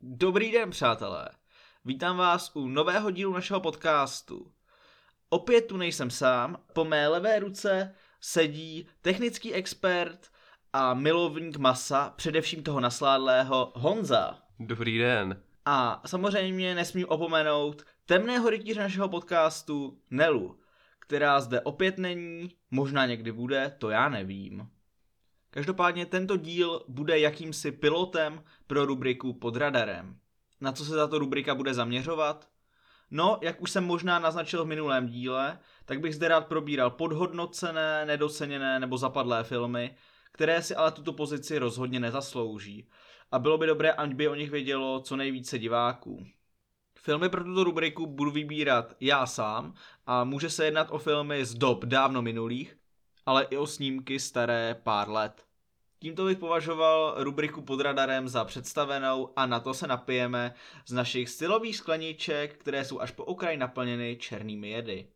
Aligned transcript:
Dobrý 0.00 0.52
den, 0.52 0.70
přátelé. 0.70 1.28
Vítám 1.84 2.16
vás 2.16 2.56
u 2.56 2.68
nového 2.68 3.10
dílu 3.10 3.32
našeho 3.32 3.60
podcastu. 3.60 4.52
Opět 5.28 5.60
tu 5.60 5.76
nejsem 5.76 6.10
sám, 6.10 6.56
po 6.72 6.84
mé 6.84 7.08
levé 7.08 7.38
ruce 7.38 7.94
sedí 8.20 8.88
technický 9.02 9.54
expert 9.54 10.30
a 10.72 10.94
milovník 10.94 11.56
masa, 11.56 12.10
především 12.16 12.62
toho 12.62 12.80
nasládlého 12.80 13.72
Honza. 13.76 14.38
Dobrý 14.58 14.98
den. 14.98 15.42
A 15.64 16.02
samozřejmě 16.06 16.74
nesmím 16.74 17.06
opomenout 17.08 17.82
temného 18.06 18.50
rytíře 18.50 18.80
našeho 18.80 19.08
podcastu 19.08 20.00
Nelu, 20.10 20.60
která 20.98 21.40
zde 21.40 21.60
opět 21.60 21.98
není, 21.98 22.56
možná 22.70 23.06
někdy 23.06 23.32
bude, 23.32 23.74
to 23.78 23.90
já 23.90 24.08
nevím. 24.08 24.70
Každopádně 25.56 26.06
tento 26.06 26.36
díl 26.36 26.84
bude 26.88 27.18
jakýmsi 27.18 27.72
pilotem 27.72 28.42
pro 28.66 28.84
rubriku 28.84 29.32
Pod 29.32 29.56
radarem. 29.56 30.18
Na 30.60 30.72
co 30.72 30.84
se 30.84 30.96
tato 30.96 31.18
rubrika 31.18 31.54
bude 31.54 31.74
zaměřovat? 31.74 32.48
No, 33.10 33.38
jak 33.42 33.62
už 33.62 33.70
jsem 33.70 33.84
možná 33.84 34.18
naznačil 34.18 34.64
v 34.64 34.68
minulém 34.68 35.06
díle, 35.06 35.58
tak 35.84 36.00
bych 36.00 36.14
zde 36.14 36.28
rád 36.28 36.46
probíral 36.46 36.90
podhodnocené, 36.90 38.06
nedoceněné 38.06 38.80
nebo 38.80 38.98
zapadlé 38.98 39.44
filmy, 39.44 39.96
které 40.32 40.62
si 40.62 40.74
ale 40.74 40.92
tuto 40.92 41.12
pozici 41.12 41.58
rozhodně 41.58 42.00
nezaslouží. 42.00 42.88
A 43.32 43.38
bylo 43.38 43.58
by 43.58 43.66
dobré, 43.66 43.92
ať 43.92 44.14
by 44.14 44.28
o 44.28 44.34
nich 44.34 44.50
vědělo 44.50 45.00
co 45.00 45.16
nejvíce 45.16 45.58
diváků. 45.58 46.26
Filmy 46.98 47.28
pro 47.28 47.44
tuto 47.44 47.64
rubriku 47.64 48.06
budu 48.06 48.30
vybírat 48.30 48.96
já 49.00 49.26
sám 49.26 49.74
a 50.06 50.24
může 50.24 50.50
se 50.50 50.64
jednat 50.64 50.88
o 50.90 50.98
filmy 50.98 51.44
z 51.44 51.54
dob 51.54 51.84
dávno 51.84 52.22
minulých, 52.22 52.76
ale 53.26 53.44
i 53.50 53.56
o 53.56 53.66
snímky 53.66 54.20
staré 54.20 54.74
pár 54.82 55.10
let. 55.10 55.46
Tímto 55.98 56.24
bych 56.24 56.38
považoval 56.38 57.14
rubriku 57.16 57.62
pod 57.62 57.80
radarem 57.80 58.28
za 58.28 58.44
představenou 58.44 59.32
a 59.36 59.46
na 59.46 59.60
to 59.60 59.74
se 59.74 59.86
napijeme 59.86 60.54
z 60.86 60.92
našich 60.92 61.28
stylových 61.28 61.76
skleniček, 61.76 62.56
které 62.58 62.84
jsou 62.84 63.00
až 63.00 63.10
po 63.10 63.24
okraj 63.24 63.56
naplněny 63.56 64.16
černými 64.16 64.70
jedy. 64.70 65.08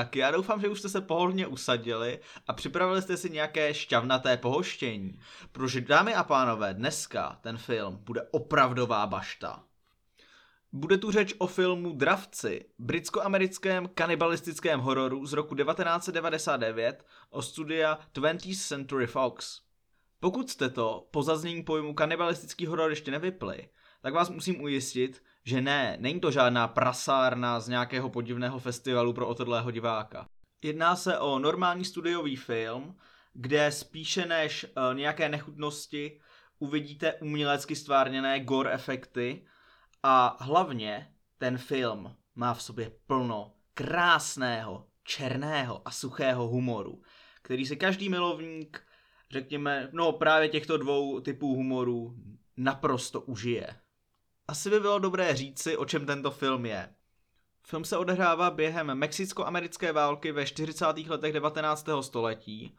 Tak 0.00 0.16
já 0.16 0.30
doufám, 0.30 0.60
že 0.60 0.68
už 0.68 0.78
jste 0.78 0.88
se 0.88 1.00
pohodlně 1.00 1.46
usadili 1.46 2.20
a 2.46 2.52
připravili 2.52 3.02
jste 3.02 3.16
si 3.16 3.30
nějaké 3.30 3.74
šťavnaté 3.74 4.36
pohoštění. 4.36 5.20
Protože 5.52 5.80
dámy 5.80 6.14
a 6.14 6.24
pánové, 6.24 6.74
dneska 6.74 7.38
ten 7.42 7.58
film 7.58 7.96
bude 7.96 8.22
opravdová 8.30 9.06
bašta. 9.06 9.64
Bude 10.72 10.98
tu 10.98 11.10
řeč 11.10 11.34
o 11.38 11.46
filmu 11.46 11.92
Dravci, 11.92 12.64
britsko-americkém 12.78 13.88
kanibalistickém 13.94 14.80
hororu 14.80 15.26
z 15.26 15.32
roku 15.32 15.54
1999 15.54 17.06
o 17.30 17.42
studia 17.42 17.98
20th 18.14 18.66
Century 18.68 19.06
Fox. 19.06 19.60
Pokud 20.20 20.50
jste 20.50 20.68
to 20.70 21.08
po 21.10 21.22
zaznění 21.22 21.62
pojmu 21.62 21.94
kanibalistický 21.94 22.66
horor 22.66 22.90
ještě 22.90 23.10
nevypli, 23.10 23.68
tak 24.02 24.14
vás 24.14 24.30
musím 24.30 24.62
ujistit, 24.62 25.22
že 25.44 25.60
ne, 25.60 25.96
není 26.00 26.20
to 26.20 26.30
žádná 26.30 26.68
prasárna 26.68 27.60
z 27.60 27.68
nějakého 27.68 28.10
podivného 28.10 28.58
festivalu 28.58 29.12
pro 29.12 29.28
otodlého 29.28 29.70
diváka. 29.70 30.26
Jedná 30.62 30.96
se 30.96 31.18
o 31.18 31.38
normální 31.38 31.84
studiový 31.84 32.36
film, 32.36 32.96
kde 33.32 33.72
spíše 33.72 34.26
než 34.26 34.64
uh, 34.64 34.94
nějaké 34.94 35.28
nechutnosti 35.28 36.20
uvidíte 36.58 37.14
umělecky 37.14 37.76
stvárněné 37.76 38.40
gore 38.40 38.72
efekty 38.72 39.46
a 40.02 40.36
hlavně 40.40 41.14
ten 41.38 41.58
film 41.58 42.16
má 42.34 42.54
v 42.54 42.62
sobě 42.62 42.92
plno 43.06 43.54
krásného, 43.74 44.86
černého 45.04 45.88
a 45.88 45.90
suchého 45.90 46.48
humoru, 46.48 47.02
který 47.42 47.66
si 47.66 47.76
každý 47.76 48.08
milovník, 48.08 48.82
řekněme, 49.30 49.88
no 49.92 50.12
právě 50.12 50.48
těchto 50.48 50.76
dvou 50.76 51.20
typů 51.20 51.54
humoru 51.54 52.14
naprosto 52.56 53.20
užije. 53.20 53.66
Asi 54.50 54.70
by 54.70 54.80
bylo 54.80 54.98
dobré 54.98 55.36
říci, 55.36 55.76
o 55.76 55.84
čem 55.84 56.06
tento 56.06 56.30
film 56.30 56.66
je. 56.66 56.94
Film 57.62 57.84
se 57.84 57.96
odehrává 57.96 58.50
během 58.50 58.94
mexicko-americké 58.94 59.92
války 59.92 60.32
ve 60.32 60.46
40. 60.46 60.84
letech 61.08 61.32
19. 61.32 61.86
století, 62.00 62.76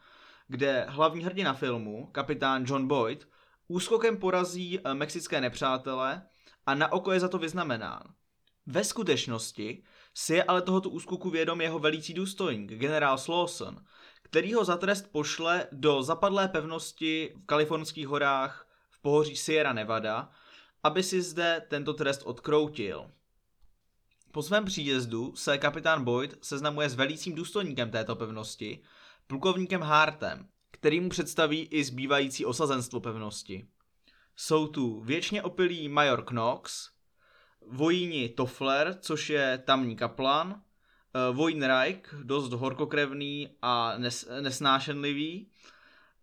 kde 0.47 0.85
hlavní 0.89 1.23
hrdina 1.23 1.53
filmu, 1.53 2.09
kapitán 2.11 2.65
John 2.67 2.87
Boyd, 2.87 3.27
úskokem 3.67 4.17
porazí 4.17 4.79
eh, 4.79 4.93
mexické 4.93 5.41
nepřátele 5.41 6.21
a 6.65 6.75
na 6.75 6.91
oko 6.91 7.11
je 7.11 7.19
za 7.19 7.27
to 7.27 7.37
vyznamenán. 7.37 8.03
Ve 8.65 8.83
skutečnosti 8.83 9.83
si 10.13 10.33
je 10.33 10.43
ale 10.43 10.61
tohoto 10.61 10.89
úskoku 10.89 11.29
vědom 11.29 11.61
jeho 11.61 11.79
velící 11.79 12.13
důstojník, 12.13 12.71
generál 12.71 13.17
Slawson, 13.17 13.83
který 14.21 14.53
ho 14.53 14.65
za 14.65 14.77
trest 14.77 15.11
pošle 15.11 15.67
do 15.71 16.03
zapadlé 16.03 16.47
pevnosti 16.47 17.33
v 17.35 17.45
kalifornských 17.45 18.07
horách 18.07 18.67
v 18.89 19.01
pohoří 19.01 19.35
Sierra 19.35 19.73
Nevada, 19.73 20.29
aby 20.83 21.03
si 21.03 21.21
zde 21.21 21.65
tento 21.67 21.93
trest 21.93 22.21
odkroutil. 22.25 23.11
Po 24.31 24.43
svém 24.43 24.65
příjezdu 24.65 25.35
se 25.35 25.57
kapitán 25.57 26.03
Boyd 26.03 26.37
seznamuje 26.41 26.89
s 26.89 26.95
velícím 26.95 27.35
důstojníkem 27.35 27.91
této 27.91 28.15
pevnosti, 28.15 28.81
plukovníkem 29.27 29.81
Hartem, 29.81 30.47
který 30.71 30.99
mu 30.99 31.09
představí 31.09 31.61
i 31.61 31.83
zbývající 31.83 32.45
osazenstvo 32.45 32.99
pevnosti. 32.99 33.67
Jsou 34.35 34.67
tu 34.67 35.01
věčně 35.01 35.43
opilý 35.43 35.89
major 35.89 36.23
Knox, 36.23 36.89
vojíni 37.67 38.29
Toffler, 38.29 38.97
což 39.01 39.29
je 39.29 39.63
tamní 39.65 39.95
kaplan, 39.95 40.61
eh, 40.61 41.33
vojín 41.33 41.63
Reich, 41.63 42.15
dost 42.23 42.53
horkokrevný 42.53 43.49
a 43.61 43.97
nes- 43.97 44.41
nesnášenlivý, 44.41 45.51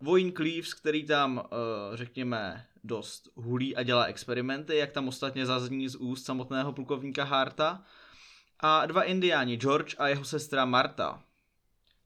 vojín 0.01 0.33
Cleaves, 0.33 0.75
který 0.75 1.07
tam, 1.07 1.43
eh, 1.45 1.97
řekněme, 1.97 2.67
dost 2.88 3.28
hulí 3.34 3.76
a 3.76 3.82
dělá 3.82 4.04
experimenty, 4.04 4.76
jak 4.76 4.93
tam 4.93 5.09
ostatně 5.09 5.47
zazní 5.47 5.88
z 5.88 5.97
úst 5.97 6.25
samotného 6.25 6.72
plukovníka 6.72 7.25
Harta, 7.25 7.84
a 8.60 8.87
dva 8.87 9.03
indiáni, 9.03 9.56
George 9.56 9.94
a 9.99 10.09
jeho 10.09 10.25
sestra 10.25 10.65
Marta. 10.65 11.22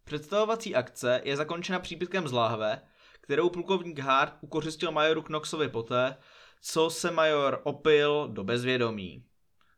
Představovací 0.04 0.74
akce 0.74 1.20
je 1.24 1.36
zakončena 1.36 1.78
přípitkem 1.78 2.28
z 2.28 2.32
láhve, 2.32 2.82
kterou 3.20 3.50
plukovník 3.50 3.98
Hart 3.98 4.34
ukořistil 4.40 4.92
majoru 4.92 5.22
Knoxovi 5.22 5.68
poté, 5.68 6.16
co 6.60 6.90
se 6.90 7.10
major 7.10 7.60
opil 7.64 8.28
do 8.28 8.44
bezvědomí. 8.44 9.24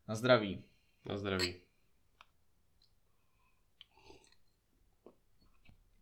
Na 0.09 0.15
zdraví. 0.15 0.65
Na 1.04 1.16
zdraví. 1.16 1.54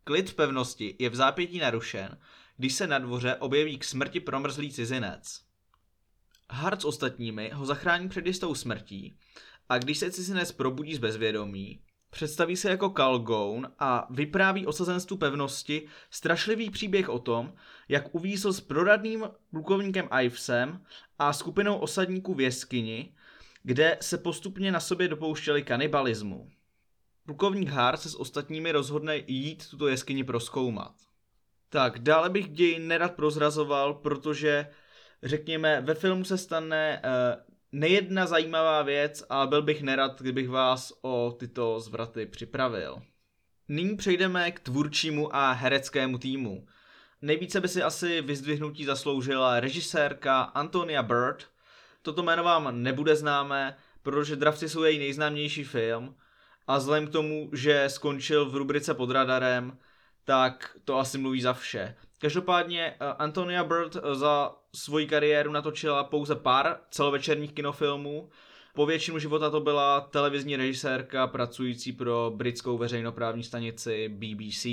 Klid 0.03 0.29
v 0.29 0.33
pevnosti 0.33 0.95
je 0.99 1.09
v 1.09 1.15
zápětí 1.15 1.59
narušen, 1.59 2.17
když 2.57 2.73
se 2.73 2.87
na 2.87 2.99
dvoře 2.99 3.35
objeví 3.35 3.77
k 3.77 3.83
smrti 3.83 4.19
promrzlý 4.19 4.71
cizinec. 4.71 5.41
Hart 6.49 6.81
s 6.81 6.85
ostatními 6.85 7.51
ho 7.53 7.65
zachrání 7.65 8.09
před 8.09 8.25
jistou 8.25 8.55
smrtí 8.55 9.17
a 9.69 9.77
když 9.77 9.97
se 9.97 10.11
cizinec 10.11 10.51
probudí 10.51 10.95
z 10.95 10.97
bezvědomí, 10.97 11.79
představí 12.09 12.55
se 12.55 12.69
jako 12.69 12.89
Calgoun 12.89 13.67
a 13.79 14.07
vypráví 14.09 14.67
osazenstvu 14.67 15.17
pevnosti 15.17 15.87
strašlivý 16.09 16.69
příběh 16.69 17.09
o 17.09 17.19
tom, 17.19 17.53
jak 17.89 18.15
uvízl 18.15 18.53
s 18.53 18.61
proradným 18.61 19.29
plukovníkem 19.51 20.09
Ivesem 20.21 20.85
a 21.19 21.33
skupinou 21.33 21.77
osadníků 21.77 22.33
v 22.33 22.41
jeskyni, 22.41 23.15
kde 23.63 23.97
se 24.01 24.17
postupně 24.17 24.71
na 24.71 24.79
sobě 24.79 25.07
dopouštěli 25.07 25.63
kanibalismu. 25.63 26.51
Plukovník 27.25 27.69
Hart 27.69 27.99
se 28.01 28.09
s 28.09 28.15
ostatními 28.15 28.71
rozhodne 28.71 29.17
jít 29.27 29.69
tuto 29.69 29.87
jeskyni 29.87 30.23
proskoumat. 30.23 30.93
Tak, 31.73 31.99
dále 31.99 32.29
bych 32.29 32.49
děj 32.49 32.79
nerad 32.79 33.15
prozrazoval, 33.15 33.93
protože 33.93 34.67
řekněme, 35.23 35.81
ve 35.81 35.93
filmu 35.93 36.23
se 36.23 36.37
stane 36.37 37.01
uh, 37.05 37.43
nejedna 37.71 38.25
zajímavá 38.25 38.81
věc 38.81 39.23
a 39.29 39.47
byl 39.47 39.61
bych 39.61 39.81
nerad, 39.81 40.21
kdybych 40.21 40.49
vás 40.49 40.93
o 41.01 41.35
tyto 41.39 41.79
zvraty 41.79 42.25
připravil. 42.25 43.01
Nyní 43.67 43.97
přejdeme 43.97 44.51
k 44.51 44.59
tvůrčímu 44.59 45.35
a 45.35 45.51
hereckému 45.51 46.17
týmu. 46.17 46.67
Nejvíce 47.21 47.61
by 47.61 47.67
si 47.67 47.83
asi 47.83 48.21
vyzdvihnutí 48.21 48.85
zasloužila 48.85 49.59
režisérka 49.59 50.41
Antonia 50.41 51.03
Bird. 51.03 51.47
Toto 52.01 52.23
jméno 52.23 52.43
vám 52.43 52.83
nebude 52.83 53.15
známé, 53.15 53.75
protože 54.01 54.35
Dravci 54.35 54.69
jsou 54.69 54.83
její 54.83 54.99
nejznámější 54.99 55.63
film 55.63 56.15
a 56.67 56.77
vzhledem 56.77 57.07
k 57.07 57.11
tomu, 57.11 57.49
že 57.53 57.85
skončil 57.87 58.49
v 58.49 58.55
rubrice 58.55 58.93
pod 58.93 59.11
radarem, 59.11 59.77
tak 60.25 60.77
to 60.85 60.97
asi 60.97 61.17
mluví 61.17 61.41
za 61.41 61.53
vše. 61.53 61.95
Každopádně 62.19 62.85
eh, 62.85 63.05
Antonia 63.17 63.63
Bird 63.63 63.95
eh, 63.95 64.15
za 64.15 64.55
svoji 64.75 65.07
kariéru 65.07 65.51
natočila 65.51 66.03
pouze 66.03 66.35
pár 66.35 66.79
celovečerních 66.91 67.53
kinofilmů, 67.53 68.29
Po 68.75 68.85
většinu 68.85 69.19
života 69.19 69.49
to 69.49 69.59
byla 69.59 70.01
televizní 70.01 70.55
režisérka 70.55 71.27
pracující 71.27 71.91
pro 71.91 72.31
britskou 72.35 72.77
veřejnoprávní 72.77 73.43
stanici 73.43 74.09
BBC. 74.09 74.65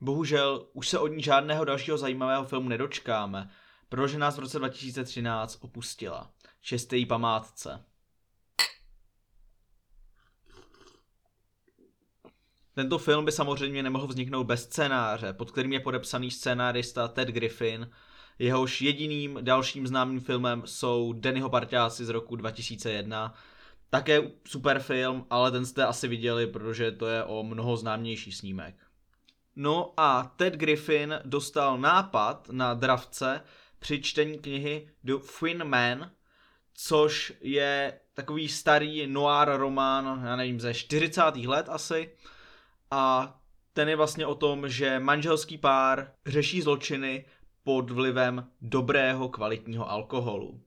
Bohužel 0.00 0.66
už 0.72 0.88
se 0.88 0.98
od 0.98 1.06
ní 1.06 1.22
žádného 1.22 1.64
dalšího 1.64 1.98
zajímavého 1.98 2.44
filmu 2.44 2.68
nedočkáme, 2.68 3.50
protože 3.88 4.18
nás 4.18 4.36
v 4.36 4.40
roce 4.40 4.58
2013 4.58 5.58
opustila. 5.60 6.30
Čestý 6.60 7.06
památce. 7.06 7.84
Tento 12.74 12.98
film 12.98 13.24
by 13.24 13.32
samozřejmě 13.32 13.82
nemohl 13.82 14.06
vzniknout 14.06 14.44
bez 14.44 14.64
scénáře, 14.64 15.32
pod 15.32 15.50
kterým 15.50 15.72
je 15.72 15.80
podepsaný 15.80 16.30
scénárista 16.30 17.08
Ted 17.08 17.28
Griffin, 17.28 17.90
jehož 18.38 18.82
jediným 18.82 19.38
dalším 19.40 19.86
známým 19.86 20.20
filmem 20.20 20.62
jsou 20.64 21.12
Dannyho 21.12 21.50
parťáci 21.50 22.04
z 22.04 22.08
roku 22.08 22.36
2001. 22.36 23.34
Také 23.90 24.22
super 24.46 24.78
film, 24.78 25.26
ale 25.30 25.50
ten 25.50 25.66
jste 25.66 25.84
asi 25.84 26.08
viděli, 26.08 26.46
protože 26.46 26.92
to 26.92 27.06
je 27.06 27.24
o 27.24 27.42
mnoho 27.42 27.76
známější 27.76 28.32
snímek. 28.32 28.74
No 29.56 29.92
a 29.96 30.32
Ted 30.36 30.54
Griffin 30.54 31.20
dostal 31.24 31.78
nápad 31.78 32.48
na 32.52 32.74
dravce 32.74 33.40
při 33.78 34.02
čtení 34.02 34.38
knihy 34.38 34.88
The 35.04 35.14
Thin 35.40 35.64
Man, 35.64 36.10
což 36.74 37.32
je 37.40 38.00
takový 38.14 38.48
starý 38.48 39.06
noir 39.06 39.48
román, 39.48 40.22
já 40.24 40.36
nevím, 40.36 40.60
ze 40.60 40.74
40. 40.74 41.22
let 41.46 41.66
asi. 41.68 42.10
A 42.90 43.36
ten 43.72 43.88
je 43.88 43.96
vlastně 43.96 44.26
o 44.26 44.34
tom, 44.34 44.68
že 44.68 44.98
manželský 44.98 45.58
pár 45.58 46.12
řeší 46.26 46.62
zločiny 46.62 47.24
pod 47.64 47.90
vlivem 47.90 48.50
dobrého 48.60 49.28
kvalitního 49.28 49.90
alkoholu. 49.90 50.62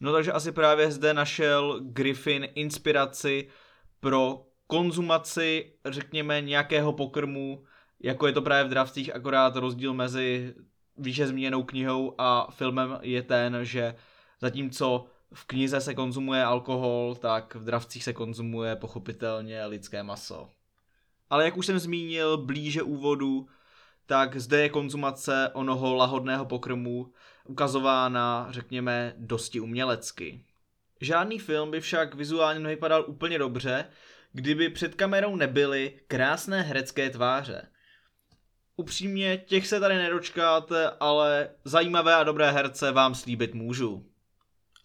No 0.00 0.12
takže 0.12 0.32
asi 0.32 0.52
právě 0.52 0.90
zde 0.90 1.14
našel 1.14 1.80
Griffin 1.82 2.48
inspiraci 2.54 3.48
pro 4.00 4.46
konzumaci, 4.66 5.72
řekněme, 5.84 6.40
nějakého 6.40 6.92
pokrmu, 6.92 7.64
jako 8.00 8.26
je 8.26 8.32
to 8.32 8.42
právě 8.42 8.64
v 8.64 8.68
dravcích, 8.68 9.14
akorát 9.14 9.56
rozdíl 9.56 9.94
mezi 9.94 10.54
výše 10.96 11.26
zmíněnou 11.26 11.62
knihou 11.62 12.14
a 12.18 12.50
filmem 12.50 12.98
je 13.02 13.22
ten, 13.22 13.58
že 13.62 13.94
zatímco 14.40 15.06
v 15.34 15.44
knize 15.44 15.80
se 15.80 15.94
konzumuje 15.94 16.44
alkohol, 16.44 17.14
tak 17.14 17.54
v 17.54 17.64
dravcích 17.64 18.04
se 18.04 18.12
konzumuje 18.12 18.76
pochopitelně 18.76 19.66
lidské 19.66 20.02
maso. 20.02 20.50
Ale 21.30 21.44
jak 21.44 21.56
už 21.56 21.66
jsem 21.66 21.78
zmínil 21.78 22.36
blíže 22.36 22.82
úvodu, 22.82 23.46
tak 24.06 24.36
zde 24.36 24.60
je 24.60 24.68
konzumace 24.68 25.50
onoho 25.52 25.94
lahodného 25.94 26.44
pokrmu 26.44 27.12
ukazována, 27.44 28.46
řekněme, 28.50 29.14
dosti 29.16 29.60
umělecky. 29.60 30.44
Žádný 31.00 31.38
film 31.38 31.70
by 31.70 31.80
však 31.80 32.14
vizuálně 32.14 32.60
nevypadal 32.60 33.04
úplně 33.08 33.38
dobře, 33.38 33.84
kdyby 34.32 34.68
před 34.68 34.94
kamerou 34.94 35.36
nebyly 35.36 36.00
krásné 36.08 36.62
herecké 36.62 37.10
tváře. 37.10 37.68
Upřímně, 38.76 39.38
těch 39.38 39.66
se 39.66 39.80
tady 39.80 39.94
nedočkáte, 39.94 40.90
ale 41.00 41.50
zajímavé 41.64 42.14
a 42.14 42.24
dobré 42.24 42.50
herce 42.50 42.92
vám 42.92 43.14
slíbit 43.14 43.54
můžu. 43.54 44.11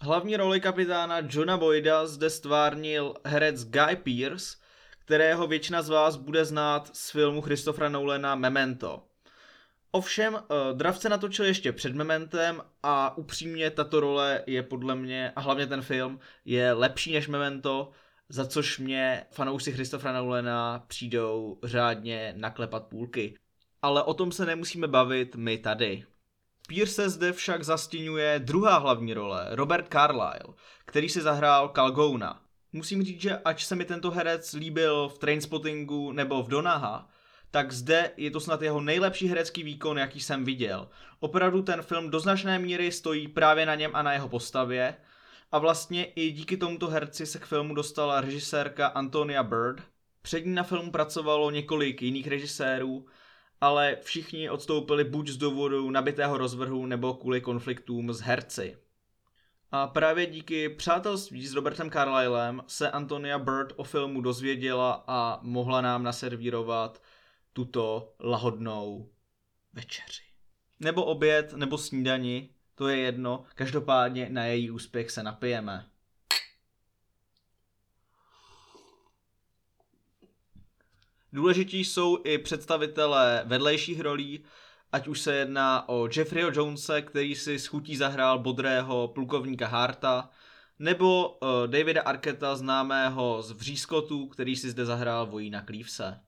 Hlavní 0.02 0.38
roli 0.38 0.60
kapitána 0.62 1.18
Johna 1.30 1.58
Boyda 1.58 2.08
zde 2.08 2.30
stvárnil 2.30 3.14
herec 3.26 3.66
Guy 3.66 3.96
Pearce, 3.96 4.58
kterého 5.00 5.48
většina 5.48 5.82
z 5.82 5.90
vás 5.90 6.16
bude 6.16 6.46
znát 6.46 6.96
z 6.96 7.12
filmu 7.12 7.42
Christophera 7.42 7.90
Nolana 7.90 8.36
Memento. 8.36 9.04
Ovšem, 9.92 10.36
eh, 10.36 10.74
Dravce 10.74 11.10
natočil 11.10 11.46
ještě 11.46 11.72
před 11.72 11.96
Mementem 11.96 12.62
a 12.84 13.18
upřímně 13.18 13.72
tato 13.72 14.00
role 14.00 14.44
je 14.48 14.64
podle 14.64 14.96
mě, 14.96 15.32
a 15.36 15.42
hlavně 15.42 15.68
ten 15.68 15.82
film, 15.82 16.20
je 16.46 16.74
lepší 16.74 17.14
než 17.14 17.28
Memento, 17.28 17.92
za 18.30 18.48
což 18.48 18.80
mě 18.80 19.26
fanoušci 19.32 19.72
Christophera 19.72 20.14
Nolana 20.14 20.84
přijdou 20.88 21.60
řádně 21.64 22.34
naklepat 22.38 22.88
půlky. 22.88 23.38
Ale 23.82 24.04
o 24.04 24.14
tom 24.14 24.32
se 24.32 24.46
nemusíme 24.46 24.88
bavit 24.88 25.36
my 25.36 25.58
tady. 25.58 26.06
Pierce 26.68 27.10
zde 27.10 27.34
však 27.34 27.64
zastínuje 27.64 28.40
druhá 28.40 28.78
hlavní 28.78 29.14
role, 29.14 29.48
Robert 29.52 29.88
Carlyle, 29.92 30.54
který 30.86 31.10
si 31.10 31.22
zahrál 31.22 31.70
Calgona. 31.70 32.42
Musím 32.74 33.04
říct, 33.04 33.22
že 33.22 33.38
ač 33.38 33.66
se 33.66 33.76
mi 33.76 33.86
tento 33.86 34.12
herec 34.12 34.54
líbil 34.54 35.10
v 35.10 35.18
Trainspottingu 35.18 36.12
nebo 36.12 36.44
v 36.44 36.48
Donaha, 36.48 37.10
tak 37.52 37.72
zde 37.72 38.12
je 38.18 38.32
to 38.32 38.40
snad 38.40 38.62
jeho 38.62 38.82
nejlepší 38.82 39.28
herecký 39.28 39.64
výkon, 39.64 39.98
jaký 39.98 40.22
jsem 40.22 40.46
viděl. 40.46 40.90
Opravdu 41.20 41.62
ten 41.62 41.82
film 41.82 42.10
do 42.10 42.20
značné 42.20 42.60
míry 42.60 42.92
stojí 42.92 43.28
právě 43.28 43.66
na 43.66 43.76
něm 43.76 43.92
a 43.94 44.02
na 44.02 44.14
jeho 44.14 44.30
postavě. 44.30 44.96
A 45.52 45.60
vlastně 45.60 46.06
i 46.06 46.32
díky 46.32 46.58
tomuto 46.58 46.88
herci 46.88 47.26
se 47.26 47.40
k 47.40 47.46
filmu 47.46 47.76
dostala 47.76 48.22
režisérka 48.22 48.88
Antonia 48.88 49.44
Bird. 49.44 49.82
Před 50.22 50.46
ní 50.46 50.56
na 50.56 50.64
filmu 50.64 50.92
pracovalo 50.92 51.52
několik 51.52 52.02
jiných 52.02 52.28
režisérů, 52.28 53.06
ale 53.62 53.98
všichni 54.02 54.50
odstoupili 54.50 55.04
buď 55.04 55.28
z 55.28 55.38
důvodu 55.38 55.90
nabitého 55.90 56.38
rozvrhu 56.38 56.86
nebo 56.86 57.14
kvůli 57.14 57.42
konfliktům 57.42 58.14
s 58.14 58.20
herci. 58.20 58.78
A 59.72 59.88
právě 59.88 60.26
díky 60.26 60.70
přátelství 60.70 61.48
s 61.48 61.54
Robertem 61.54 61.92
Carlylem 61.92 62.64
se 62.68 62.92
Antonia 62.92 63.40
Bird 63.40 63.74
o 63.76 63.84
filmu 63.84 64.22
dozvěděla 64.22 65.04
a 65.08 65.40
mohla 65.42 65.82
nám 65.82 66.04
naservírovat 66.04 67.02
tuto 67.54 68.14
lahodnou 68.20 69.10
večeři. 69.74 70.22
Nebo 70.80 71.06
oběd, 71.06 71.54
nebo 71.54 71.78
snídani, 71.78 72.50
to 72.76 72.88
je 72.88 72.98
jedno, 72.98 73.44
každopádně 73.56 74.30
na 74.30 74.46
její 74.46 74.72
úspěch 74.72 75.12
se 75.12 75.24
napijeme. 75.24 75.90
Důležití 81.34 81.86
jsou 81.86 82.18
i 82.24 82.38
představitelé 82.38 83.44
vedlejších 83.46 84.02
rolí, 84.02 84.44
ať 84.92 85.08
už 85.08 85.20
se 85.22 85.36
jedná 85.36 85.90
o 85.90 86.08
Jeffreyho 86.18 86.52
Jonese, 86.54 87.02
který 87.02 87.36
si 87.36 87.60
schutí 87.60 87.98
zahrál 87.98 88.40
bodrého 88.40 89.08
plukovníka 89.08 89.68
Harta, 89.68 90.30
nebo 90.80 91.30
uh, 91.30 91.50
Davida 91.68 92.02
Arketa, 92.02 92.56
známého 92.56 93.42
z 93.42 93.52
Vřískotu, 93.52 94.28
který 94.28 94.56
si 94.56 94.70
zde 94.70 94.86
zahrál 94.86 95.26
vojína 95.26 95.64
Cleavese. 95.66 96.20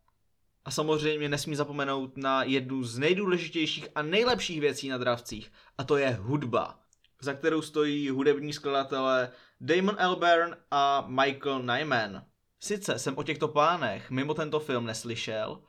A 0.66 0.72
samozřejmě 0.72 1.30
nesmí 1.30 1.56
zapomenout 1.56 2.18
na 2.18 2.44
jednu 2.44 2.84
z 2.84 2.98
nejdůležitějších 2.98 3.88
a 3.96 4.02
nejlepších 4.02 4.62
věcí 4.62 4.90
na 4.90 4.98
dravcích, 4.98 5.52
a 5.78 5.84
to 5.84 5.98
je 5.98 6.18
hudba, 6.22 6.80
za 7.22 7.34
kterou 7.34 7.62
stojí 7.62 8.10
hudební 8.10 8.54
skladatelé 8.54 9.32
Damon 9.62 9.96
Albarn 10.00 10.56
a 10.72 11.06
Michael 11.08 11.60
Nyman. 11.60 12.24
Sice 12.60 13.00
jsem 13.00 13.18
o 13.18 13.24
těchto 13.24 13.48
pánech 13.48 14.12
mimo 14.12 14.34
tento 14.34 14.60
film 14.60 14.86
neslyšel, 14.86 15.62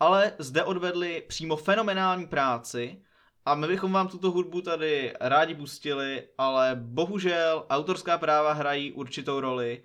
ale 0.00 0.32
zde 0.38 0.64
odvedli 0.64 1.24
přímo 1.28 1.56
fenomenální 1.56 2.26
práci 2.26 3.02
a 3.44 3.54
my 3.54 3.66
bychom 3.66 3.92
vám 3.92 4.08
tuto 4.08 4.30
hudbu 4.30 4.62
tady 4.62 5.14
rádi 5.20 5.54
pustili, 5.54 6.28
ale 6.38 6.76
bohužel 6.80 7.66
autorská 7.70 8.18
práva 8.18 8.52
hrají 8.52 8.92
určitou 8.92 9.40
roli, 9.40 9.84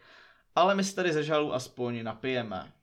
ale 0.55 0.75
my 0.75 0.83
si 0.83 0.95
tady 0.95 1.13
ze 1.13 1.23
žalu 1.23 1.53
aspoň 1.53 2.03
napijeme. 2.03 2.73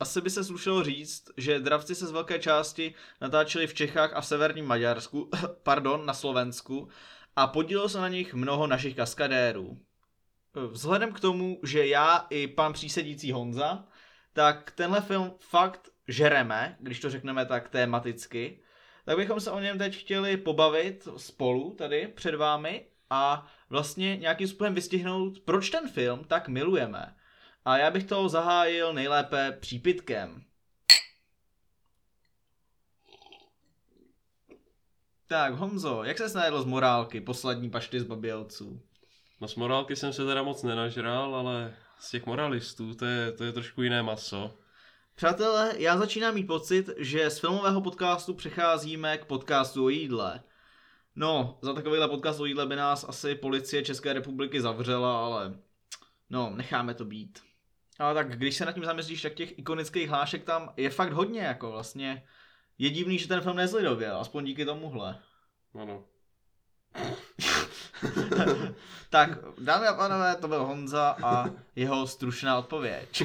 Asi 0.00 0.20
by 0.20 0.30
se 0.30 0.44
slušelo 0.44 0.84
říct, 0.84 1.30
že 1.36 1.60
dravci 1.60 1.94
se 1.94 2.06
z 2.06 2.10
velké 2.10 2.38
části 2.38 2.94
natáčeli 3.20 3.66
v 3.66 3.74
Čechách 3.74 4.12
a 4.12 4.20
v 4.20 4.26
severním 4.26 4.66
Maďarsku, 4.66 5.30
pardon, 5.62 6.06
na 6.06 6.14
Slovensku, 6.14 6.88
a 7.38 7.46
podílelo 7.46 7.88
se 7.88 8.00
na 8.00 8.08
nich 8.08 8.34
mnoho 8.34 8.66
našich 8.66 8.96
kaskadérů. 8.96 9.78
Vzhledem 10.70 11.12
k 11.12 11.20
tomu, 11.20 11.60
že 11.62 11.86
já 11.86 12.26
i 12.30 12.46
pan 12.46 12.72
přísedící 12.72 13.32
Honza, 13.32 13.84
tak 14.32 14.70
tenhle 14.70 15.00
film 15.00 15.34
fakt 15.38 15.88
žereme, 16.08 16.76
když 16.80 17.00
to 17.00 17.10
řekneme 17.10 17.46
tak 17.46 17.68
tematicky, 17.68 18.62
tak 19.04 19.16
bychom 19.16 19.40
se 19.40 19.50
o 19.50 19.60
něm 19.60 19.78
teď 19.78 19.96
chtěli 19.96 20.36
pobavit 20.36 21.08
spolu 21.16 21.74
tady 21.74 22.08
před 22.08 22.34
vámi 22.34 22.86
a 23.10 23.46
vlastně 23.70 24.16
nějakým 24.16 24.48
způsobem 24.48 24.74
vystihnout, 24.74 25.40
proč 25.40 25.70
ten 25.70 25.88
film 25.88 26.24
tak 26.24 26.48
milujeme. 26.48 27.14
A 27.64 27.78
já 27.78 27.90
bych 27.90 28.04
to 28.04 28.28
zahájil 28.28 28.92
nejlépe 28.92 29.52
přípitkem. 29.60 30.44
Tak, 35.28 35.54
Honzo, 35.54 36.02
jak 36.04 36.18
se 36.18 36.28
snajedl 36.28 36.62
z 36.62 36.64
morálky, 36.64 37.20
poslední 37.20 37.70
pašty 37.70 38.00
z 38.00 38.04
babělců? 38.04 38.82
No 39.40 39.48
z 39.48 39.56
morálky 39.56 39.96
jsem 39.96 40.12
se 40.12 40.24
teda 40.24 40.42
moc 40.42 40.62
nenažral, 40.62 41.34
ale 41.34 41.74
z 41.98 42.10
těch 42.10 42.26
moralistů 42.26 42.94
to 42.94 43.04
je, 43.04 43.32
to 43.32 43.44
je 43.44 43.52
trošku 43.52 43.82
jiné 43.82 44.02
maso. 44.02 44.54
Přátelé, 45.14 45.74
já 45.76 45.98
začínám 45.98 46.34
mít 46.34 46.46
pocit, 46.46 46.90
že 46.96 47.30
z 47.30 47.38
filmového 47.38 47.80
podcastu 47.80 48.34
přecházíme 48.34 49.18
k 49.18 49.24
podcastu 49.24 49.84
o 49.84 49.88
jídle. 49.88 50.42
No, 51.16 51.58
za 51.62 51.74
takovýhle 51.74 52.08
podcast 52.08 52.40
o 52.40 52.44
jídle 52.44 52.66
by 52.66 52.76
nás 52.76 53.04
asi 53.08 53.34
policie 53.34 53.84
České 53.84 54.12
republiky 54.12 54.60
zavřela, 54.60 55.24
ale 55.24 55.58
no, 56.30 56.52
necháme 56.54 56.94
to 56.94 57.04
být. 57.04 57.42
Ale 57.98 58.14
tak 58.14 58.38
když 58.38 58.56
se 58.56 58.64
nad 58.64 58.72
tím 58.72 58.84
zamyslíš, 58.84 59.22
tak 59.22 59.34
těch 59.34 59.58
ikonických 59.58 60.08
hlášek 60.08 60.44
tam 60.44 60.72
je 60.76 60.90
fakt 60.90 61.12
hodně, 61.12 61.40
jako 61.40 61.70
vlastně 61.70 62.22
Je 62.78 62.90
divný, 62.90 63.18
že 63.18 63.28
ten 63.28 63.40
film 63.40 63.56
nezlidověl, 63.56 64.20
aspoň 64.20 64.44
díky 64.44 64.64
tomuhle. 64.64 65.18
Ano. 65.80 66.04
tak, 69.10 69.30
dámy 69.58 69.86
a 69.86 69.94
pánové, 69.94 70.36
to 70.36 70.48
byl 70.48 70.64
Honza 70.64 71.16
a 71.22 71.50
jeho 71.76 72.06
stručná 72.06 72.58
odpověď. 72.58 73.22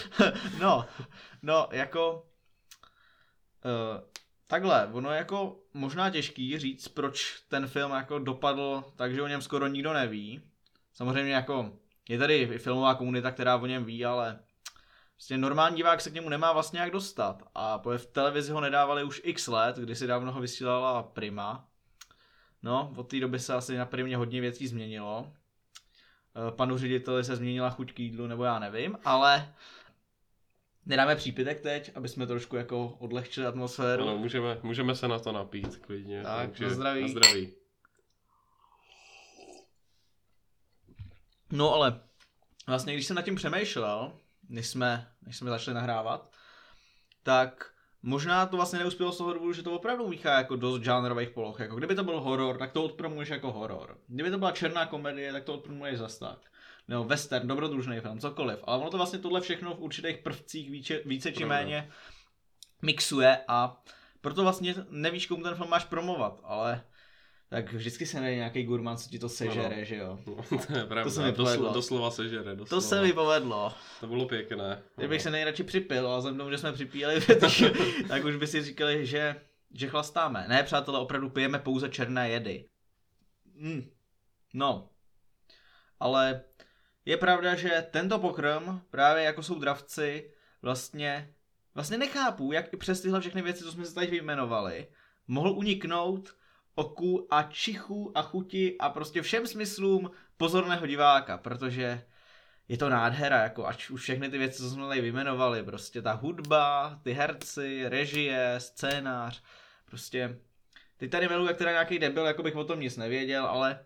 no, 0.60 0.86
no, 1.42 1.68
jako... 1.70 2.26
Uh, 3.64 4.00
takhle, 4.46 4.88
ono 4.92 5.10
je 5.10 5.18
jako 5.18 5.56
možná 5.74 6.10
těžký 6.10 6.58
říct, 6.58 6.88
proč 6.88 7.42
ten 7.48 7.66
film 7.66 7.92
jako 7.92 8.18
dopadl 8.18 8.84
tak, 8.96 9.14
že 9.14 9.22
o 9.22 9.26
něm 9.26 9.42
skoro 9.42 9.66
nikdo 9.66 9.92
neví. 9.92 10.42
Samozřejmě 10.92 11.34
jako 11.34 11.72
je 12.08 12.18
tady 12.18 12.36
i 12.36 12.58
filmová 12.58 12.94
komunita, 12.94 13.30
která 13.30 13.56
o 13.56 13.66
něm 13.66 13.84
ví, 13.84 14.04
ale 14.04 14.38
Prostě 15.20 15.38
normální 15.38 15.76
divák 15.76 16.00
se 16.00 16.10
k 16.10 16.14
němu 16.14 16.28
nemá 16.28 16.52
vlastně 16.52 16.80
jak 16.80 16.90
dostat. 16.90 17.42
A 17.54 17.82
v 17.96 18.06
televizi 18.06 18.52
ho 18.52 18.60
nedávali 18.60 19.04
už 19.04 19.20
x 19.24 19.46
let, 19.46 19.76
kdy 19.76 19.96
si 19.96 20.06
dávno 20.06 20.32
ho 20.32 20.40
vysílala 20.40 21.02
Prima. 21.02 21.68
No, 22.62 22.94
od 22.96 23.08
té 23.08 23.20
doby 23.20 23.38
se 23.38 23.54
asi 23.54 23.76
na 23.76 23.86
Primě 23.86 24.16
hodně 24.16 24.40
věcí 24.40 24.66
změnilo. 24.66 25.32
Eh, 26.48 26.52
panu 26.52 26.78
řediteli 26.78 27.24
se 27.24 27.36
změnila 27.36 27.70
chuť 27.70 27.92
k 27.92 28.00
jídlu, 28.00 28.26
nebo 28.26 28.44
já 28.44 28.58
nevím, 28.58 28.98
ale 29.04 29.54
nedáme 30.86 31.16
přípitek 31.16 31.60
teď, 31.60 31.90
aby 31.94 32.08
jsme 32.08 32.26
trošku 32.26 32.56
jako 32.56 32.88
odlehčili 32.88 33.46
atmosféru. 33.46 34.02
Ano, 34.02 34.18
můžeme, 34.18 34.58
můžeme 34.62 34.94
se 34.94 35.08
na 35.08 35.18
to 35.18 35.32
napít 35.32 35.76
klidně. 35.76 36.22
Tak, 36.22 36.48
takže 36.48 36.64
na 36.64 36.70
zdraví. 36.70 37.02
Na 37.02 37.08
zdraví. 37.08 37.52
No 41.52 41.74
ale 41.74 42.00
vlastně, 42.66 42.94
když 42.94 43.06
jsem 43.06 43.16
nad 43.16 43.22
tím 43.22 43.34
přemýšlel, 43.34 44.12
než 44.50 44.66
jsme, 44.66 45.08
než 45.22 45.36
jsme 45.36 45.50
začali 45.50 45.74
nahrávat, 45.74 46.32
tak 47.22 47.72
možná 48.02 48.46
to 48.46 48.56
vlastně 48.56 48.78
neuspělo 48.78 49.12
z 49.12 49.18
toho 49.18 49.32
důvodu, 49.32 49.52
že 49.52 49.62
to 49.62 49.72
opravdu 49.72 50.08
míchá 50.08 50.38
jako 50.38 50.56
dost 50.56 50.82
žánrových 50.82 51.30
poloh. 51.30 51.60
Jako 51.60 51.76
kdyby 51.76 51.94
to 51.94 52.04
byl 52.04 52.20
horor, 52.20 52.58
tak 52.58 52.72
to 52.72 52.84
odpromuješ 52.84 53.28
jako 53.28 53.52
horor. 53.52 53.98
Kdyby 54.06 54.30
to 54.30 54.38
byla 54.38 54.52
černá 54.52 54.86
komedie, 54.86 55.32
tak 55.32 55.44
to 55.44 55.54
odpromuješ 55.54 55.98
zas 55.98 56.18
tak. 56.18 56.38
Nebo 56.88 57.04
western, 57.04 57.48
dobrodružný 57.48 58.00
film, 58.00 58.20
cokoliv. 58.20 58.58
Ale 58.64 58.78
ono 58.78 58.90
to 58.90 58.96
vlastně 58.96 59.18
tohle 59.18 59.40
všechno 59.40 59.74
v 59.74 59.80
určitých 59.80 60.18
prvcích 60.18 60.70
více, 60.70 61.00
více 61.04 61.32
či 61.32 61.44
méně 61.44 61.90
mixuje 62.82 63.38
a 63.48 63.82
proto 64.20 64.42
vlastně 64.42 64.74
nevíš, 64.90 65.26
komu 65.26 65.42
ten 65.42 65.54
film 65.54 65.70
máš 65.70 65.84
promovat, 65.84 66.40
ale 66.44 66.84
tak 67.50 67.72
vždycky 67.72 68.06
se 68.06 68.20
najde 68.20 68.36
nějaký 68.36 68.62
gurman, 68.62 68.96
co 68.96 69.10
ti 69.10 69.18
to 69.18 69.28
sežere, 69.28 69.76
no, 69.78 69.84
že 69.84 69.96
jo? 69.96 70.18
No, 70.26 70.58
to 70.66 70.78
je 70.78 70.86
pravda, 70.86 71.04
to 71.04 71.10
se 71.10 71.22
mi 71.22 71.32
povedlo. 71.32 71.72
doslova 71.72 72.10
sežere. 72.10 72.56
Doslova. 72.56 72.68
To 72.68 72.80
se 72.80 73.02
mi 73.02 73.12
povedlo. 73.12 73.74
To 74.00 74.06
bylo 74.06 74.28
pěkné. 74.28 74.82
Kdybych 74.96 75.22
se 75.22 75.30
nejradši 75.30 75.64
připil, 75.64 76.08
ale 76.08 76.18
vzhledem 76.18 76.38
tomu, 76.38 76.50
že 76.50 76.58
jsme 76.58 76.72
připíjeli, 76.72 77.20
tak 78.08 78.24
už 78.24 78.36
by 78.36 78.46
si 78.46 78.62
říkali, 78.62 79.06
že, 79.06 79.40
že 79.74 79.88
chlastáme. 79.88 80.44
Ne, 80.48 80.62
přátelé, 80.62 80.98
opravdu 80.98 81.30
pijeme 81.30 81.58
pouze 81.58 81.88
černé 81.88 82.30
jedy. 82.30 82.68
Mm. 83.54 83.90
No. 84.54 84.88
Ale 86.00 86.42
je 87.04 87.16
pravda, 87.16 87.54
že 87.54 87.86
tento 87.90 88.18
pokrm, 88.18 88.80
právě 88.90 89.24
jako 89.24 89.42
jsou 89.42 89.58
dravci, 89.58 90.30
vlastně, 90.62 91.34
vlastně 91.74 91.98
nechápu, 91.98 92.52
jak 92.52 92.72
i 92.72 92.76
přes 92.76 93.00
tyhle 93.00 93.20
všechny 93.20 93.42
věci, 93.42 93.64
co 93.64 93.72
jsme 93.72 93.84
se 93.84 93.94
tady 93.94 94.06
vyjmenovali, 94.06 94.86
mohl 95.28 95.50
uniknout 95.50 96.34
oku 96.80 97.26
a 97.30 97.42
čichu 97.42 98.12
a 98.14 98.22
chuti 98.22 98.76
a 98.78 98.88
prostě 98.88 99.22
všem 99.22 99.46
smyslům 99.46 100.10
pozorného 100.36 100.86
diváka, 100.86 101.38
protože 101.38 102.04
je 102.68 102.78
to 102.78 102.88
nádhera, 102.88 103.42
jako 103.42 103.66
ať 103.66 103.90
už 103.90 104.02
všechny 104.02 104.28
ty 104.28 104.38
věci, 104.38 104.58
co 104.58 104.70
jsme 104.70 104.88
tady 104.88 105.00
vyjmenovali, 105.00 105.62
prostě 105.62 106.02
ta 106.02 106.12
hudba, 106.12 106.98
ty 107.02 107.12
herci, 107.12 107.88
režie, 107.88 108.54
scénář, 108.58 109.42
prostě 109.84 110.38
ty 110.96 111.08
tady 111.08 111.28
miluji, 111.28 111.46
jak 111.46 111.56
teda 111.56 111.70
nějaký 111.70 111.98
debil, 111.98 112.26
jako 112.26 112.42
bych 112.42 112.56
o 112.56 112.64
tom 112.64 112.80
nic 112.80 112.96
nevěděl, 112.96 113.46
ale 113.46 113.84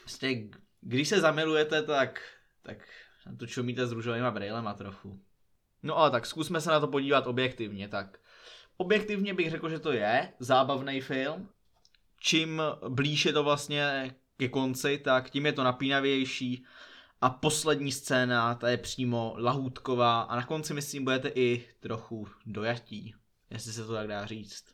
prostě 0.00 0.48
když 0.80 1.08
se 1.08 1.20
zamilujete, 1.20 1.82
tak, 1.82 2.22
tak 2.62 2.88
to 3.36 3.46
čumíte 3.46 3.86
s 3.86 3.92
růžovýma 3.92 4.30
brýlema 4.30 4.74
trochu. 4.74 5.20
No 5.82 5.96
ale 5.96 6.10
tak 6.10 6.26
zkusme 6.26 6.60
se 6.60 6.70
na 6.70 6.80
to 6.80 6.88
podívat 6.88 7.26
objektivně, 7.26 7.88
tak 7.88 8.18
objektivně 8.76 9.34
bych 9.34 9.50
řekl, 9.50 9.68
že 9.68 9.78
to 9.78 9.92
je 9.92 10.32
zábavný 10.38 11.00
film, 11.00 11.48
čím 12.18 12.62
blíž 12.88 13.26
je 13.26 13.32
to 13.32 13.44
vlastně 13.44 14.14
ke 14.36 14.48
konci, 14.48 14.98
tak 14.98 15.30
tím 15.30 15.46
je 15.46 15.52
to 15.52 15.64
napínavější. 15.64 16.64
A 17.20 17.30
poslední 17.30 17.92
scéna, 17.92 18.54
ta 18.54 18.68
je 18.68 18.76
přímo 18.76 19.34
lahůdková 19.38 20.20
a 20.20 20.36
na 20.36 20.46
konci 20.46 20.74
myslím 20.74 21.04
budete 21.04 21.28
i 21.28 21.68
trochu 21.80 22.28
dojatí, 22.46 23.14
jestli 23.50 23.72
se 23.72 23.86
to 23.86 23.92
tak 23.92 24.08
dá 24.08 24.26
říct. 24.26 24.64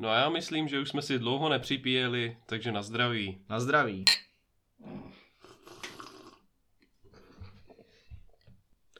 No 0.00 0.08
a 0.08 0.16
já 0.16 0.28
myslím, 0.28 0.68
že 0.68 0.80
už 0.80 0.88
jsme 0.88 1.02
si 1.02 1.18
dlouho 1.18 1.48
nepřipíjeli, 1.48 2.36
takže 2.46 2.72
na 2.72 2.82
zdraví. 2.82 3.38
Na 3.48 3.60
zdraví. 3.60 4.04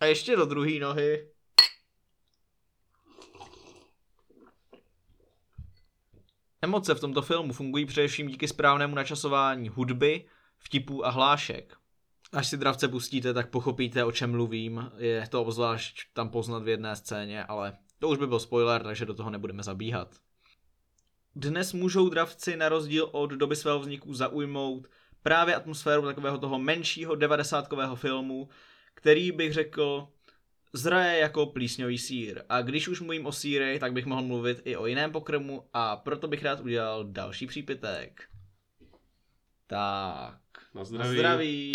A 0.01 0.05
ještě 0.07 0.37
do 0.37 0.47
druhé 0.47 0.79
nohy. 0.79 1.29
Emoce 6.67 6.95
v 6.95 7.01
tomto 7.01 7.23
filmu 7.23 7.53
fungují 7.53 7.87
především 7.87 8.29
díky 8.29 8.49
správnému 8.49 8.95
načasování 8.95 9.69
hudby, 9.69 10.25
vtipů 10.59 11.07
a 11.07 11.11
hlášek. 11.11 11.77
Až 12.33 12.49
si 12.49 12.57
dravce 12.57 12.89
pustíte, 12.89 13.35
tak 13.35 13.51
pochopíte, 13.51 14.05
o 14.05 14.13
čem 14.13 14.31
mluvím. 14.31 14.91
Je 14.97 15.27
to 15.29 15.43
obzvlášť 15.43 16.01
tam 16.13 16.29
poznat 16.29 16.63
v 16.63 16.69
jedné 16.69 16.97
scéně, 16.97 17.45
ale 17.45 17.77
to 17.99 18.09
už 18.09 18.19
by 18.19 18.27
byl 18.27 18.41
spoiler, 18.41 18.83
takže 18.83 19.07
do 19.07 19.15
toho 19.15 19.31
nebudeme 19.31 19.63
zabíhat. 19.63 20.15
Dnes 21.37 21.73
můžou 21.73 22.09
dravci 22.09 22.57
na 22.57 22.69
rozdíl 22.69 23.09
od 23.13 23.31
doby 23.31 23.57
svého 23.57 23.79
vzniku 23.79 24.15
zaujmout 24.15 24.89
právě 25.23 25.55
atmosféru 25.55 26.03
takového 26.03 26.39
toho 26.39 26.59
menšího 26.59 27.15
devadesátkového 27.15 27.97
filmu, 27.97 28.49
který 28.95 29.33
bych 29.33 29.53
řekl 29.53 30.09
zraje 30.77 31.19
jako 31.19 31.47
plísňový 31.47 31.99
sír. 31.99 32.43
A 32.49 32.63
když 32.63 32.89
už 32.89 33.01
mluvím 33.01 33.27
o 33.27 33.33
síry, 33.33 33.79
tak 33.79 33.93
bych 33.93 34.07
mohl 34.07 34.23
mluvit 34.23 34.63
i 34.65 34.77
o 34.77 34.87
jiném 34.87 35.13
pokrmu 35.13 35.69
a 35.73 35.97
proto 35.97 36.29
bych 36.29 36.43
rád 36.43 36.61
udělal 36.61 37.05
další 37.05 37.47
přípitek. 37.47 38.29
Tak. 39.67 40.41
Na 40.75 40.85
zdraví. 40.85 41.09
Na 41.09 41.15
zdraví. 41.15 41.73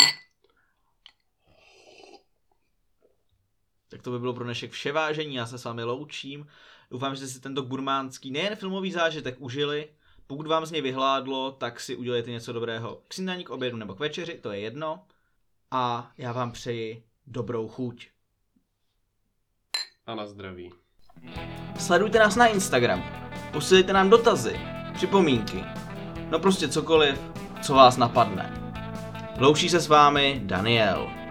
Tak 3.88 4.02
to 4.02 4.10
by 4.10 4.18
bylo 4.18 4.34
pro 4.34 4.44
dnešek 4.44 4.70
vše 4.70 4.92
vážení, 4.92 5.34
já 5.34 5.46
se 5.46 5.58
s 5.58 5.64
vámi 5.64 5.84
loučím. 5.84 6.46
Doufám, 6.90 7.14
že 7.14 7.18
jste 7.18 7.28
si 7.28 7.40
tento 7.40 7.62
gurmánský 7.62 8.30
nejen 8.30 8.56
filmový 8.56 8.92
zážitek 8.92 9.36
užili. 9.38 9.88
Pokud 10.26 10.46
vám 10.46 10.66
z 10.66 10.70
něj 10.70 10.82
vyhládlo, 10.82 11.52
tak 11.52 11.80
si 11.80 11.96
udělejte 11.96 12.30
něco 12.30 12.52
dobrého 12.52 13.02
k 13.08 13.14
snídaní, 13.14 13.44
k 13.44 13.50
obědu 13.50 13.76
nebo 13.76 13.94
k 13.94 13.98
večeři, 13.98 14.38
to 14.38 14.52
je 14.52 14.60
jedno. 14.60 15.06
A 15.70 16.12
já 16.18 16.32
vám 16.32 16.52
přeji 16.52 17.04
dobrou 17.26 17.68
chuť 17.68 18.11
a 20.06 20.14
na 20.14 20.26
zdraví. 20.26 20.70
Sledujte 21.78 22.18
nás 22.18 22.36
na 22.36 22.46
Instagram, 22.46 23.04
posílejte 23.52 23.92
nám 23.92 24.10
dotazy, 24.10 24.60
připomínky, 24.94 25.64
no 26.30 26.38
prostě 26.38 26.68
cokoliv, 26.68 27.20
co 27.62 27.74
vás 27.74 27.96
napadne. 27.96 28.52
Loučí 29.38 29.68
se 29.68 29.80
s 29.80 29.88
vámi 29.88 30.40
Daniel. 30.44 31.21